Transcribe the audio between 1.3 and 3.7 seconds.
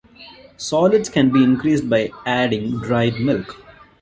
be increased by adding dried milk.